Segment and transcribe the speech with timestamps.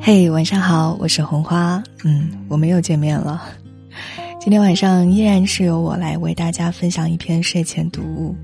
[0.00, 1.82] 嘿，晚上好，我是红花。
[2.04, 3.42] 嗯，我们又见面了。
[4.40, 8.34] 今天晚上依然是由我来为大家分享一篇睡前读物。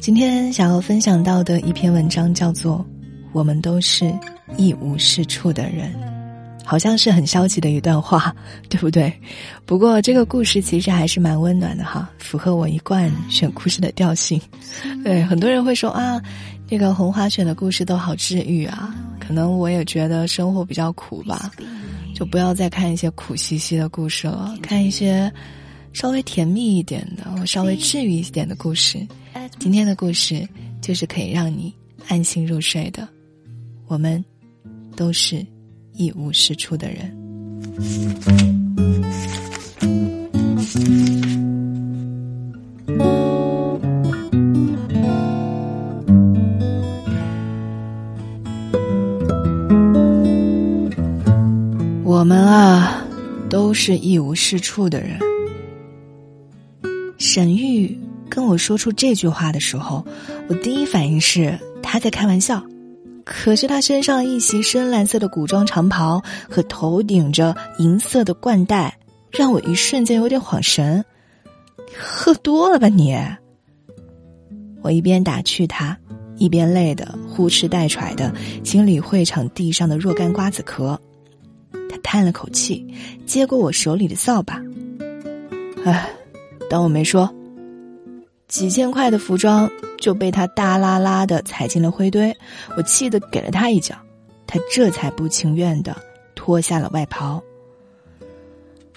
[0.00, 2.78] 今天想要分享到的一篇文章叫做
[3.32, 4.12] 《我们都是
[4.56, 5.92] 一无是处的人》，
[6.72, 8.34] 好像是很消极的一段话，
[8.70, 9.12] 对不对？
[9.66, 14.40] 不过这个故事其实还是蛮温暖的哈，符合我一贯选故事的调性。
[15.04, 16.18] 对，很多人会说啊，
[16.66, 18.96] 这个红花选的故事都好治愈啊。
[19.20, 21.52] 可能我也觉得生活比较苦吧，
[22.14, 25.30] 就不要再看一些苦兮兮的故事了，看一些
[25.92, 28.98] 稍微甜蜜一点的、稍微治愈一点的故事。
[29.58, 30.48] 今天的故事
[30.80, 31.70] 就是可以让你
[32.08, 33.06] 安心入睡的。
[33.88, 34.24] 我们
[34.96, 35.46] 都是
[35.94, 37.16] 一无是处的人。
[52.04, 53.04] 我们啊，
[53.50, 55.18] 都是一无是处的人。
[57.18, 60.06] 沈玉跟我说出这句话的时候，
[60.48, 62.62] 我第一反应是他在开玩笑。
[63.24, 68.98] 可是他身上一袭深蓝色的古装长袍和头顶着银色的冠带，
[69.30, 71.04] 让我一瞬间有点恍神。
[71.98, 73.16] 喝多了吧你？
[74.82, 75.96] 我一边打趣他，
[76.36, 78.32] 一边累得呼哧带喘的
[78.64, 81.00] 清理会场地上的若干瓜子壳。
[81.88, 82.86] 他叹了口气，
[83.26, 84.60] 接过我手里的扫把。
[85.84, 86.10] 唉，
[86.68, 87.32] 当我没说。
[88.52, 92.36] 几千块的服装就被他大啦啦的踩进了灰堆，
[92.76, 93.96] 我气得给了他一脚，
[94.46, 95.96] 他这才不情愿的
[96.34, 97.42] 脱下了外袍。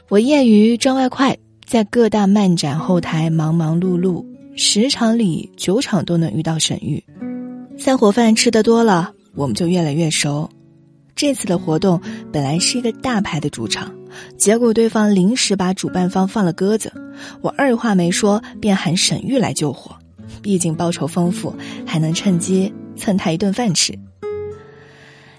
[0.10, 4.26] 我业余赚外快，在各大漫展后台忙忙碌碌，
[4.58, 7.02] 十场里九场都能遇到沈玉。
[7.78, 10.50] 散伙饭吃的多了，我们就越来越熟。
[11.16, 13.96] 这次的活动本来是一个大牌的主场，
[14.38, 16.92] 结果对方临时把主办方放了鸽子，
[17.42, 19.96] 我二话没说便喊沈玉来救火，
[20.42, 21.56] 毕竟报酬丰富，
[21.86, 23.98] 还能趁机蹭他一顿饭吃。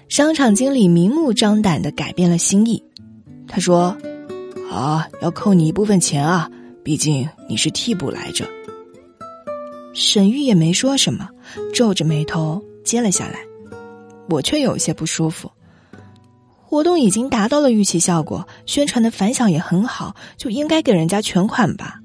[0.09, 2.83] 商场经理明目张胆的改变了心意，
[3.47, 3.95] 他说
[4.71, 6.49] ：“啊，要扣你一部分钱啊，
[6.83, 8.47] 毕竟你是替补来着。”
[9.93, 11.29] 沈玉也没说什么，
[11.73, 13.39] 皱着眉头接了下来，
[14.29, 15.51] 我却有些不舒服。
[16.69, 22.01] 活动已经达到了预期效果，宣传的反响也很好，就应该给人家全款吧。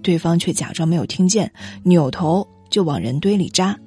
[0.00, 1.52] 对方却假装没有听见，
[1.82, 3.78] 扭头就往人堆里扎。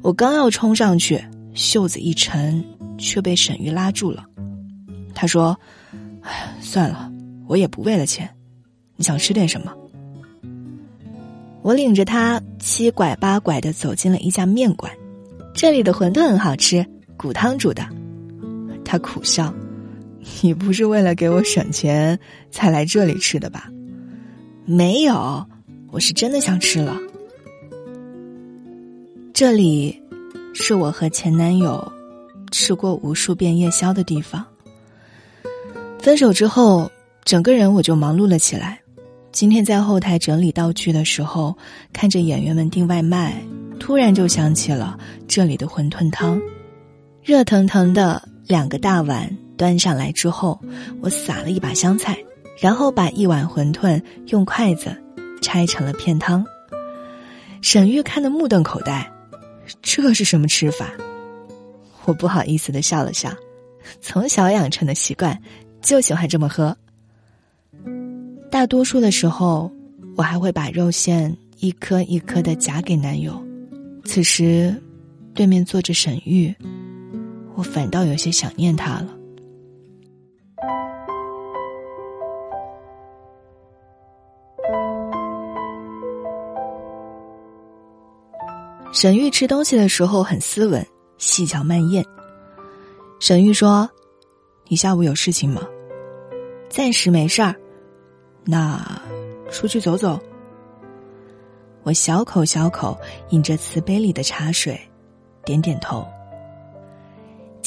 [0.00, 1.22] 我刚要冲上去，
[1.52, 2.64] 袖子一沉，
[2.96, 4.24] 却被沈玉拉住了。
[5.14, 5.54] 他说
[6.24, 7.12] ：“哎，算了，
[7.46, 8.34] 我也不为了钱。
[8.96, 9.70] 你想吃点什么？”
[11.60, 14.90] 我领着他七拐八拐的走进了一家面馆，
[15.52, 16.86] 这里的馄饨很好吃，
[17.18, 17.86] 骨汤煮的。
[18.90, 19.52] 他苦笑
[20.40, 22.18] ：“你不是为了给我省钱
[22.50, 23.70] 才来这里吃的吧
[24.64, 25.46] ？”“没有，
[25.90, 26.96] 我是真的想吃了。”
[29.34, 30.02] 这里
[30.54, 31.92] 是我和前男友
[32.50, 34.42] 吃过无数遍夜宵的地方。
[35.98, 36.90] 分手之后，
[37.24, 38.80] 整个人我就忙碌了起来。
[39.32, 41.54] 今天在后台整理道具的时候，
[41.92, 43.38] 看着演员们订外卖，
[43.78, 46.40] 突然就想起了这里的馄饨汤，
[47.22, 48.26] 热腾腾的。
[48.48, 50.58] 两个大碗端上来之后，
[51.02, 52.18] 我撒了一把香菜，
[52.58, 54.96] 然后把一碗馄饨用筷子
[55.42, 56.42] 拆成了片汤。
[57.60, 59.06] 沈玉看得目瞪口呆，
[59.82, 60.90] 这是什么吃法？
[62.06, 63.30] 我不好意思的笑了笑，
[64.00, 65.38] 从小养成的习惯，
[65.82, 66.74] 就喜欢这么喝。
[68.50, 69.70] 大多数的时候，
[70.16, 73.38] 我还会把肉馅一颗一颗的夹给男友。
[74.06, 74.74] 此时，
[75.34, 76.54] 对面坐着沈玉。
[77.58, 79.08] 我反倒有些想念他了。
[88.92, 90.86] 沈玉吃东西的时候很斯文，
[91.18, 92.04] 细嚼慢咽。
[93.18, 93.90] 沈玉说
[94.68, 95.60] ：“你下午有事情吗
[96.70, 97.56] ？”“暂时没事儿。
[98.46, 98.80] ”“那
[99.50, 100.16] 出去走走。”
[101.82, 102.96] 我小口小口
[103.30, 104.80] 饮着瓷杯里的茶水，
[105.44, 106.06] 点点头。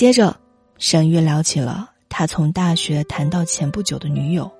[0.01, 0.35] 接着，
[0.79, 4.51] 沈玉聊起了他从大学谈到前不久的女友。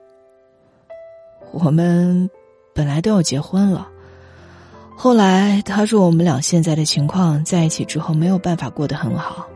[1.52, 2.30] 我们
[2.76, 3.90] 本来都要结婚了，
[4.96, 9.48] 后来他说我们俩现在的情况在一起之后没有办法过得很好，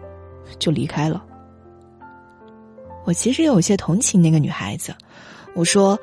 [0.58, 1.24] 就离开了。
[3.04, 4.92] 我其实有些同情那个女孩子，
[5.54, 5.96] 我说：“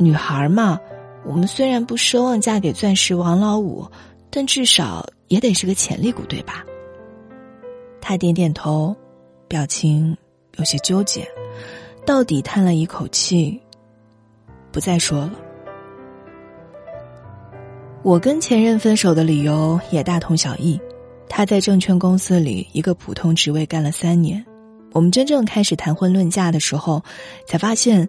[0.00, 0.80] 女孩嘛，
[1.26, 3.86] 我们虽然不奢望嫁给钻石王老五，
[4.30, 6.64] 但至少也得是个潜力股，对吧？”
[8.00, 8.96] 他点点头。
[9.52, 10.16] 表情
[10.56, 11.28] 有些纠结，
[12.06, 13.60] 到底叹了一口气，
[14.70, 15.34] 不再说了。
[18.02, 20.80] 我跟前任分手的理由也大同小异，
[21.28, 24.42] 他在证券公司里一个普通职位干了三年，
[24.92, 27.02] 我们真正开始谈婚论嫁的时候，
[27.46, 28.08] 才发现，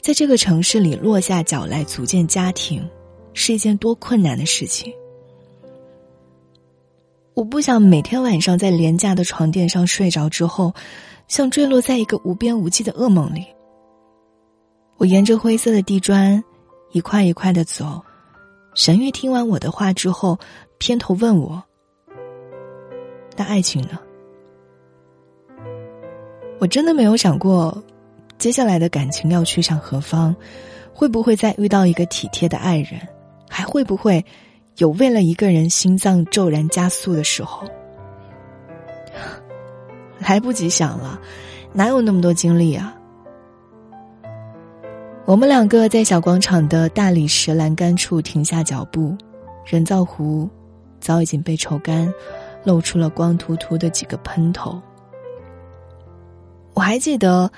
[0.00, 2.82] 在这个城市里落下脚来组建家庭，
[3.34, 4.90] 是一件多困难的事情。
[7.38, 10.74] 我不想每天晚上在廉价的床垫上睡着之后，
[11.28, 13.46] 像坠落在一个无边无际的噩梦里。
[14.96, 16.42] 我沿着灰色的地砖，
[16.90, 18.02] 一块一块的走。
[18.74, 20.36] 沈玉听完我的话之后，
[20.78, 21.62] 偏头问我
[23.38, 24.00] ：“那爱情呢？”
[26.58, 27.80] 我真的没有想过，
[28.36, 30.34] 接下来的感情要去向何方，
[30.92, 33.00] 会不会再遇到一个体贴的爱人，
[33.48, 34.24] 还会不会？
[34.78, 37.66] 有为了一个人心脏骤然加速的时候，
[40.18, 41.20] 来不及想了，
[41.72, 42.94] 哪有那么多精力啊？
[45.24, 49.16] 我们两个在小广场的大理石栏杆处停下脚步，
[49.66, 50.48] 人造湖
[51.00, 52.12] 早已经被抽干，
[52.64, 54.80] 露出了光秃秃的几个喷头。
[56.74, 57.50] 我还记得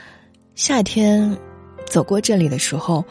[0.54, 1.36] 夏天
[1.84, 3.04] 走过这里的时候。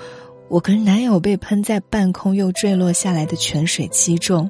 [0.49, 4.49] 我跟男友被喷在半空又坠落下来的泉水击中，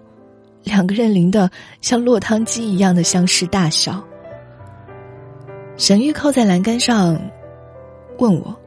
[0.63, 1.51] 两个人淋得
[1.81, 4.01] 像落汤鸡一样的相视大笑。
[5.75, 7.19] 沈玉靠在栏杆上，
[8.17, 8.57] 问我：“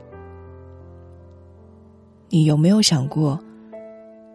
[2.28, 3.42] 你有没有想过，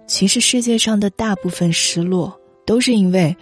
[0.07, 2.35] 其实世界上的大部分失落，
[2.65, 3.35] 都是因为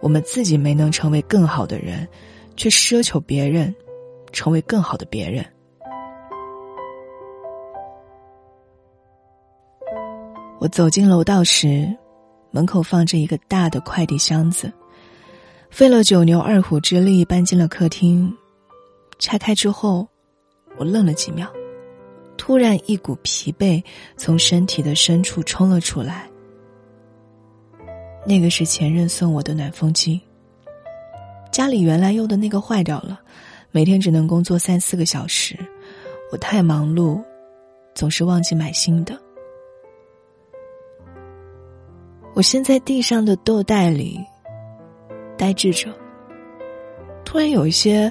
[0.00, 2.06] 我们自己没能成为更好的人，
[2.56, 3.74] 却奢求别人
[4.30, 5.44] 成为更好的别人。”
[10.60, 11.90] 我走进楼道时，
[12.50, 14.70] 门口放着一个大的快递箱子，
[15.70, 18.30] 费了九牛二虎之力搬进了客厅。
[19.18, 20.06] 拆开之后，
[20.76, 21.50] 我愣了几秒，
[22.36, 23.82] 突然一股疲惫
[24.18, 26.28] 从身体的深处冲了出来。
[28.26, 30.20] 那个是前任送我的暖风机。
[31.50, 33.18] 家里原来用的那个坏掉了，
[33.70, 35.56] 每天只能工作三四个小时，
[36.30, 37.18] 我太忙碌，
[37.94, 39.18] 总是忘记买新的。
[42.40, 44.18] 我陷在地上的豆袋里，
[45.36, 45.94] 呆滞着。
[47.22, 48.10] 突然有一些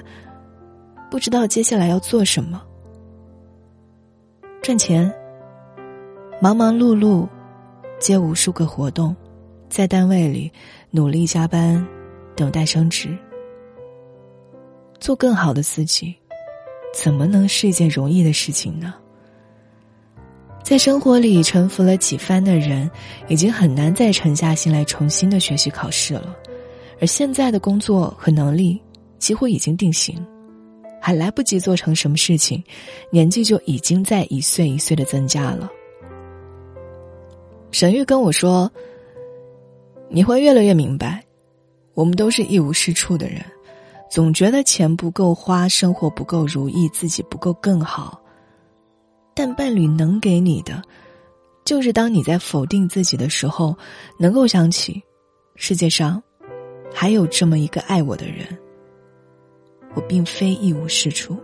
[1.10, 2.62] 不知道接下来要做什么。
[4.62, 5.12] 赚钱，
[6.40, 7.28] 忙忙碌碌，
[7.98, 9.16] 接无数个活动，
[9.68, 10.48] 在单位里
[10.92, 11.84] 努力加班，
[12.36, 13.18] 等待升职。
[15.00, 16.14] 做更好的自己，
[16.94, 18.94] 怎么能是一件容易的事情呢？
[20.62, 22.88] 在生活里沉浮了几番的人，
[23.28, 26.36] 已经很难再沉下心来重新的学习考试了。
[27.00, 28.80] 而现在的工作和能力
[29.18, 30.24] 几乎已经定型，
[31.00, 32.62] 还来不及做成什么事情，
[33.10, 35.68] 年纪就已经在一岁一岁的增加了。
[37.72, 38.70] 沈玉跟我说
[40.08, 41.24] ：“你会越来越明白，
[41.94, 43.42] 我们都是一无是处的人，
[44.08, 48.20] 总觉得钱不够花，生活不够如意，自己不够更好。”
[49.34, 50.82] 但伴侣能给你的，
[51.64, 53.76] 就是当你在否定自己的时候，
[54.18, 55.02] 能够想起，
[55.54, 56.22] 世界上
[56.92, 58.46] 还有这么一个爱我的人。
[59.94, 61.36] 我并非一无是处。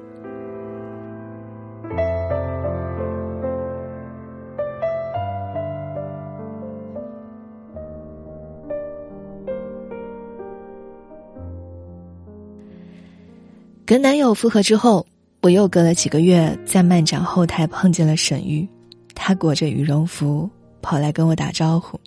[13.84, 15.06] 跟男友复合之后。
[15.46, 18.69] 我又隔了几个月，在漫展后台碰见了沈玉，
[19.15, 20.50] 他裹着羽绒服
[20.82, 22.00] 跑来跟我打招呼，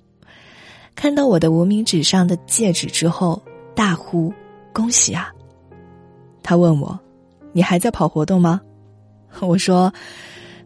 [0.93, 3.41] 看到我的无名指上的戒指之后，
[3.73, 4.33] 大呼
[4.73, 5.31] 恭喜啊！
[6.43, 6.99] 他问我
[7.55, 8.59] ：“你还在跑活动吗？”
[9.39, 9.93] 我说：“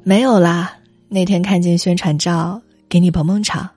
[0.01, 0.75] 没有啦，
[1.09, 3.69] 那天看见宣传照，给你捧捧场。”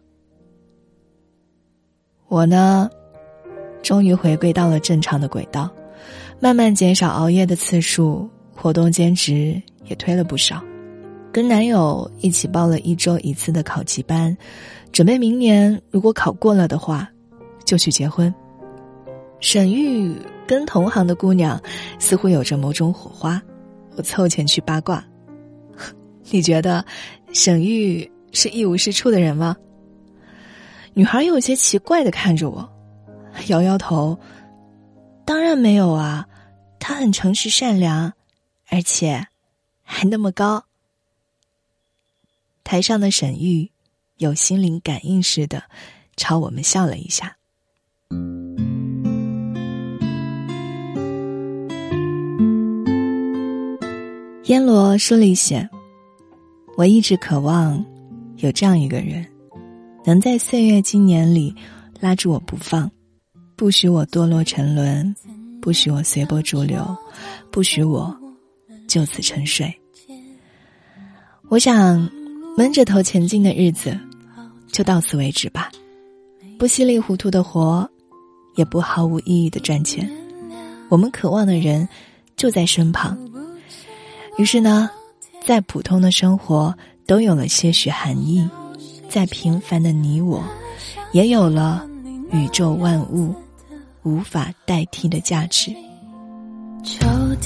[2.29, 2.89] 我呢，
[3.83, 5.71] 终于回归到了正常的轨道，
[6.41, 8.27] 慢慢减少熬夜的次数。
[8.57, 10.61] 活动兼职也推了不少，
[11.31, 14.37] 跟男友一起报了一周一次的考级班，
[14.91, 17.09] 准备明年如果考过了的话，
[17.65, 18.35] 就去结婚。
[19.39, 21.61] 沈玉跟同行的姑娘
[21.99, 23.41] 似乎有着某种火花，
[23.97, 25.05] 我凑前去八卦。
[26.31, 26.85] 你觉得
[27.35, 29.55] 沈玉是一无是处的人吗？
[30.95, 32.67] 女孩有些奇怪的看着我，
[33.49, 34.19] 摇摇头，
[35.27, 36.27] 当然没有啊，
[36.81, 38.11] 他很诚实善良。
[38.69, 39.27] 而且，
[39.83, 40.65] 还那么高。
[42.65, 43.71] 台上的沈玉
[44.17, 45.63] 有心灵感应似的，
[46.17, 47.37] 朝我们笑了一下。
[54.45, 55.69] 烟罗书里写
[56.77, 57.85] ：“我一直渴望
[58.37, 59.27] 有这样一个人，
[60.05, 61.55] 能在岁月经年里
[62.01, 62.91] 拉住我不放，
[63.57, 65.15] 不许我堕落沉沦，
[65.61, 66.97] 不许我随波逐流，
[67.51, 68.17] 不许我
[68.87, 69.73] 就此沉睡。
[71.49, 72.11] 我想，
[72.57, 73.99] 闷着头前进的日子，
[74.73, 75.71] 就到此为止吧。
[76.59, 77.89] 不稀里糊涂的活，
[78.57, 80.11] 也不毫无意义的赚钱。
[80.89, 81.89] 我们渴望的人，
[82.37, 83.17] 就在身旁。”
[84.39, 84.91] 于是呢，
[85.47, 86.75] 再普通的生活
[87.07, 88.49] 都有了些许含义，
[89.09, 90.43] 再平凡的你我，
[91.13, 91.89] 也有了
[92.33, 93.35] 宇宙万物
[94.03, 95.75] 无法代替的价值。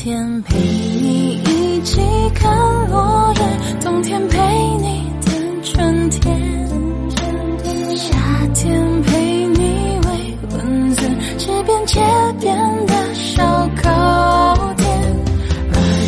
[0.02, 2.00] 天陪你一起
[2.34, 2.50] 看
[2.88, 3.42] 落叶，
[3.84, 4.38] 冬天陪
[4.78, 6.40] 你等春天，
[7.98, 8.16] 夏
[8.54, 10.08] 天陪你喂
[10.52, 12.00] 蚊子，吃遍街
[12.40, 14.74] 边的烧烤。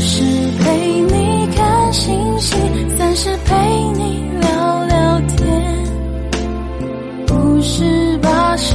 [0.00, 0.24] 是
[0.58, 2.58] 陪你看星星，
[2.96, 3.54] 三是陪
[3.92, 5.84] 你聊聊天，
[7.30, 8.74] 五十八十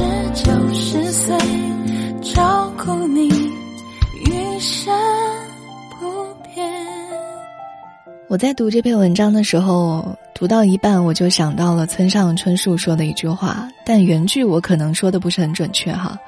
[8.28, 16.18] 我在读这篇文章的时候，读到一半我就想到了村上春树说的一句话，但原句我可能说的不是很准确哈。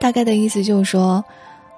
[0.00, 1.22] 大概的意思就是说，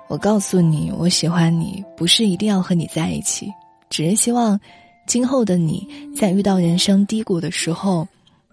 [0.06, 3.52] 我告诉你，我喜欢你，不是一定要和你在一起，
[3.90, 4.58] 只是希望。
[5.04, 8.06] 今后的你在遇到人生低谷的时候，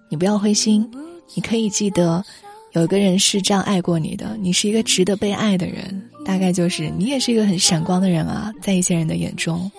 [0.10, 0.88] 你不要灰心，
[1.36, 2.24] 你可以记得，
[2.72, 9.72] 有个人是这样爱过你的，你是一个值得被爱的人，大概就是你也是一个很闪光的人啊，在一些人的眼中，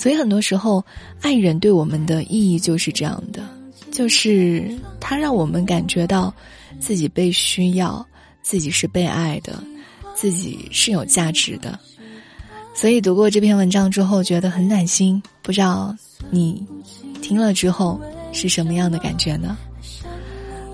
[0.00, 0.82] 所以很多时候，
[1.20, 3.46] 爱人对我们的意义就是这样的，
[3.92, 6.32] 就是他让我们感觉到
[6.78, 8.04] 自己被需要，
[8.40, 9.62] 自己是被爱的，
[10.14, 11.78] 自己是有价值的。
[12.72, 15.22] 所以读过这篇文章之后，觉得很暖心。
[15.42, 15.94] 不知道
[16.30, 16.66] 你
[17.20, 18.00] 听了之后
[18.32, 19.54] 是什么样的感觉呢？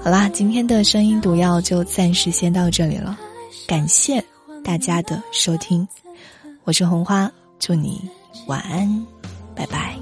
[0.05, 3.19] 好啦，今天的声音毒药就暂时先到这里了，
[3.67, 4.25] 感谢
[4.63, 5.85] 大家的收听，
[6.63, 7.29] 我是红花，
[7.59, 8.01] 祝你
[8.47, 9.07] 晚安，
[9.57, 9.97] 拜拜。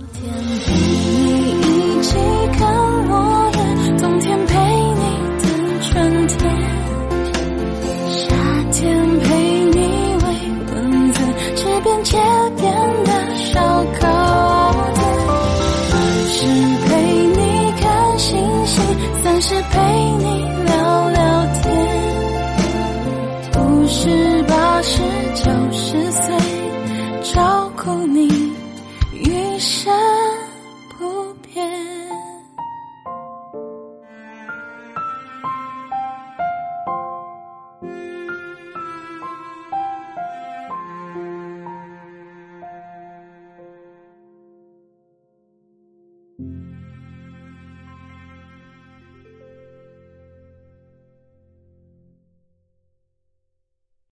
[29.74, 30.23] 深